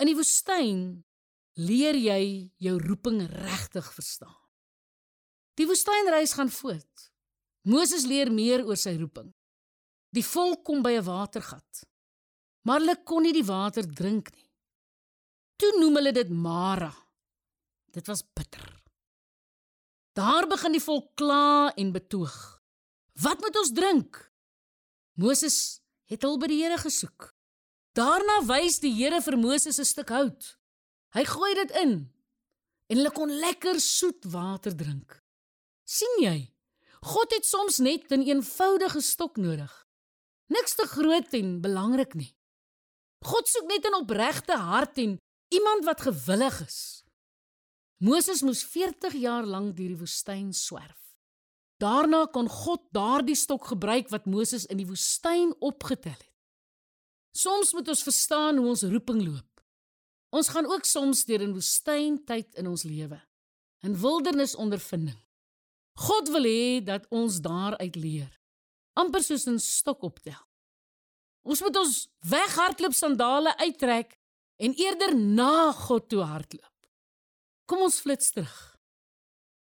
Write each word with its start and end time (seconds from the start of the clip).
In 0.00 0.08
die 0.08 0.16
woestyn 0.16 1.04
leer 1.60 1.96
jy 1.98 2.22
jou 2.62 2.78
roeping 2.80 3.20
regtig 3.28 3.88
verstaan. 3.92 4.36
Die 5.60 5.66
woestynreis 5.68 6.32
gaan 6.38 6.48
voort. 6.48 7.10
Moses 7.68 8.06
leer 8.08 8.30
meer 8.32 8.64
oor 8.64 8.78
sy 8.80 8.94
roeping. 8.96 9.28
Die 10.16 10.24
volk 10.24 10.64
kom 10.64 10.80
by 10.82 10.96
'n 10.96 11.04
watergat. 11.04 11.84
Maar 12.64 12.80
hulle 12.80 12.96
kon 13.04 13.22
nie 13.22 13.32
die 13.32 13.44
water 13.44 13.84
drink 13.84 14.32
nie. 14.32 14.50
Toe 15.56 15.72
noem 15.78 15.96
hulle 15.96 16.12
dit 16.12 16.30
Mara. 16.30 16.92
Dit 17.92 18.06
was 18.06 18.22
bitter. 18.22 18.82
Daar 20.12 20.46
begin 20.46 20.72
die 20.72 20.82
volk 20.82 21.14
kla 21.16 21.72
en 21.76 21.92
betoog. 21.92 22.62
Wat 23.20 23.40
moet 23.40 23.56
ons 23.56 23.72
drink? 23.72 24.32
Moses 25.14 25.80
het 26.04 26.22
hul 26.22 26.38
by 26.38 26.46
die 26.46 26.62
Here 26.62 26.78
gesoek. 26.78 27.29
Daarna 27.98 28.44
wys 28.46 28.78
die 28.78 28.92
Here 28.94 29.18
vir 29.18 29.36
Moses 29.36 29.80
'n 29.80 29.84
stuk 29.84 30.10
hout. 30.14 30.56
Hy 31.10 31.24
gooi 31.24 31.54
dit 31.54 31.70
in 31.82 32.12
en 32.86 32.96
hulle 32.96 33.10
kon 33.10 33.30
lekker 33.30 33.80
soet 33.80 34.24
water 34.24 34.76
drink. 34.76 35.18
sien 35.84 36.22
jy? 36.22 36.54
God 37.02 37.32
het 37.32 37.44
soms 37.44 37.78
net 37.78 38.10
'n 38.10 38.20
een 38.20 38.28
eenvoudige 38.28 39.00
stok 39.00 39.36
nodig. 39.36 39.86
Niks 40.46 40.74
te 40.74 40.86
groot 40.86 41.32
en 41.34 41.60
belangrik 41.60 42.14
nie. 42.14 42.36
God 43.24 43.48
soek 43.48 43.66
net 43.66 43.84
'n 43.86 43.94
opregte 43.94 44.56
hart 44.56 44.98
en 44.98 45.18
iemand 45.48 45.84
wat 45.84 46.00
gewillig 46.00 46.60
is. 46.66 47.04
Moses 47.98 48.42
moes 48.42 48.62
40 48.64 49.12
jaar 49.12 49.44
lank 49.44 49.76
deur 49.76 49.88
die 49.88 49.98
woestyn 49.98 50.52
swerf. 50.52 51.16
Daarna 51.78 52.26
kon 52.26 52.48
God 52.48 52.82
daardie 52.92 53.34
stok 53.34 53.64
gebruik 53.64 54.08
wat 54.08 54.26
Moses 54.26 54.66
in 54.66 54.76
die 54.76 54.86
woestyn 54.86 55.54
opgetel 55.60 56.12
het. 56.12 56.29
Soms 57.32 57.72
moet 57.72 57.88
ons 57.88 58.02
verstaan 58.02 58.58
hoe 58.58 58.68
ons 58.72 58.82
roeping 58.82 59.22
loop. 59.24 59.62
Ons 60.30 60.50
gaan 60.54 60.66
ook 60.66 60.84
soms 60.84 61.24
deur 61.24 61.42
'n 61.42 61.52
woestyntyd 61.52 62.54
in 62.54 62.66
ons 62.66 62.82
lewe, 62.82 63.20
'n 63.82 63.94
wildernisondervinding. 63.94 65.18
God 65.94 66.28
wil 66.28 66.44
hê 66.44 66.84
dat 66.84 67.06
ons 67.10 67.40
daaruit 67.40 67.96
leer, 67.96 68.40
amper 68.94 69.22
soos 69.22 69.46
'n 69.46 69.58
stok 69.58 70.02
optel. 70.02 70.38
Ons 71.42 71.60
moet 71.60 71.76
ons 71.76 72.08
weghardloop 72.18 72.92
sandale 72.92 73.56
uittrek 73.56 74.18
en 74.56 74.74
eerder 74.74 75.16
na 75.16 75.72
God 75.72 76.08
toe 76.08 76.22
hardloop. 76.22 76.86
Kom 77.64 77.80
ons 77.86 78.00
flits 78.00 78.30
terug. 78.30 78.76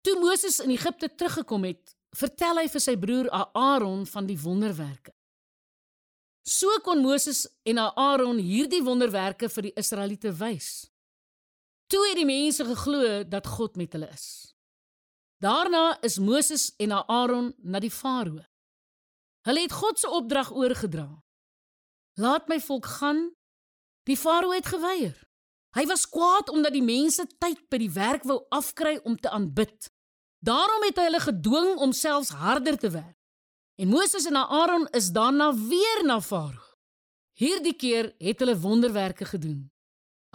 Toe 0.00 0.16
Moses 0.20 0.60
in 0.60 0.70
Egipte 0.70 1.14
teruggekom 1.14 1.64
het, 1.64 1.96
vertel 2.16 2.62
hy 2.62 2.68
vir 2.68 2.80
sy 2.80 2.96
broer 2.96 3.28
Aaron 3.52 4.06
van 4.06 4.26
die 4.26 4.38
wonderwerke. 4.40 5.12
So 6.50 6.80
kon 6.82 6.98
Moses 6.98 7.44
en 7.62 7.78
Aaron 7.78 8.40
hierdie 8.42 8.82
wonderwerke 8.82 9.46
vir 9.54 9.68
die 9.68 9.76
Israeliete 9.78 10.32
wys. 10.34 10.88
Toe 11.90 12.00
het 12.08 12.18
die 12.18 12.26
mense 12.26 12.64
geglo 12.66 13.20
dat 13.30 13.46
God 13.46 13.78
met 13.78 13.94
hulle 13.94 14.08
is. 14.10 14.26
Daarna 15.38 16.00
is 16.06 16.18
Moses 16.18 16.72
en 16.82 16.96
Aaron 16.98 17.52
na 17.62 17.78
die 17.78 17.92
Farao. 17.94 18.42
Hulle 19.46 19.62
het 19.62 19.72
God 19.72 20.02
se 20.02 20.10
opdrag 20.10 20.50
oorgedra. 20.50 21.06
Laat 22.18 22.50
my 22.50 22.58
volk 22.60 22.88
gaan. 22.98 23.28
Die 24.10 24.18
Farao 24.18 24.50
het 24.50 24.66
geweier. 24.74 25.14
Hy 25.78 25.86
was 25.86 26.08
kwaad 26.10 26.50
omdat 26.50 26.74
die 26.74 26.82
mense 26.82 27.28
tyd 27.38 27.62
by 27.70 27.78
die 27.78 27.92
werk 27.94 28.26
wou 28.26 28.40
afkry 28.50 28.98
om 29.06 29.14
te 29.14 29.30
aanbid. 29.30 29.86
Daarom 30.42 30.82
het 30.88 30.98
hy 30.98 31.06
hulle 31.12 31.22
gedwing 31.22 31.72
om 31.78 31.94
selfs 31.94 32.34
harder 32.34 32.74
te 32.74 32.90
werk. 32.90 33.19
En 33.80 33.88
Moses 33.88 34.26
en 34.26 34.36
Aaron 34.36 34.88
is 34.92 35.08
daarna 35.08 35.54
weer 35.56 36.02
na 36.04 36.20
Farao. 36.20 36.66
Hierdie 37.40 37.72
keer 37.72 38.10
het 38.20 38.42
hulle 38.42 38.58
wonderwerke 38.60 39.24
gedoen. 39.24 39.70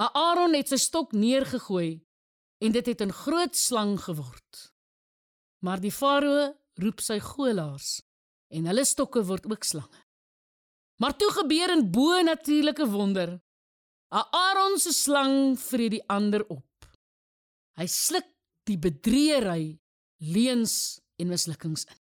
Aaron 0.01 0.55
het 0.57 0.71
sy 0.71 0.79
stok 0.81 1.11
neergegooi 1.13 2.01
en 2.65 2.73
dit 2.73 2.85
het 2.89 3.01
'n 3.05 3.13
groot 3.13 3.55
slang 3.55 3.99
geword. 4.01 4.73
Maar 5.61 5.79
die 5.79 5.91
Farao 5.91 6.55
roep 6.73 6.99
sy 6.99 7.19
goelaars 7.19 8.01
en 8.49 8.65
hulle 8.65 8.85
stokke 8.85 9.21
word 9.23 9.45
ook 9.45 9.63
slange. 9.63 10.01
Maar 10.97 11.15
toe 11.15 11.31
gebeur 11.31 11.69
'n 11.77 11.91
bo-natuurlike 11.91 12.87
wonder. 12.89 13.41
Aaron 14.09 14.79
se 14.79 14.91
slang 14.91 15.59
vreet 15.59 15.91
die 15.91 16.07
ander 16.07 16.47
op. 16.47 16.97
Hy 17.77 17.85
sluk 17.85 18.27
die 18.63 18.77
bedriegery, 18.77 19.79
leuns 20.17 20.99
en 21.15 21.27
mislukkings 21.27 21.85
in. 21.85 22.04